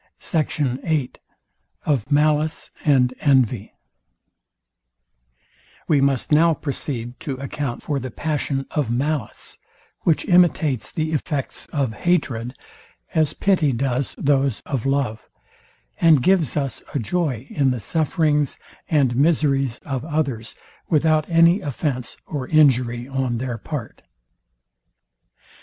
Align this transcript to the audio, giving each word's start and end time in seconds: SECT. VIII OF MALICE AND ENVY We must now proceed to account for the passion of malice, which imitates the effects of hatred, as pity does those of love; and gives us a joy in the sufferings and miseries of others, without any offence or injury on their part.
SECT. 0.17 0.81
VIII 0.83 1.11
OF 1.85 2.11
MALICE 2.11 2.71
AND 2.83 3.13
ENVY 3.19 3.71
We 5.87 6.01
must 6.01 6.31
now 6.31 6.55
proceed 6.55 7.19
to 7.19 7.35
account 7.35 7.83
for 7.83 7.99
the 7.99 8.09
passion 8.09 8.65
of 8.71 8.89
malice, 8.89 9.59
which 9.99 10.25
imitates 10.25 10.91
the 10.91 11.11
effects 11.13 11.67
of 11.67 11.93
hatred, 11.93 12.55
as 13.13 13.33
pity 13.35 13.71
does 13.71 14.15
those 14.17 14.61
of 14.61 14.87
love; 14.87 15.29
and 15.99 16.23
gives 16.23 16.57
us 16.57 16.81
a 16.95 16.97
joy 16.97 17.45
in 17.51 17.69
the 17.69 17.79
sufferings 17.79 18.57
and 18.89 19.15
miseries 19.15 19.77
of 19.85 20.03
others, 20.03 20.55
without 20.89 21.29
any 21.29 21.61
offence 21.61 22.17
or 22.25 22.47
injury 22.47 23.07
on 23.07 23.37
their 23.37 23.59
part. 23.59 24.01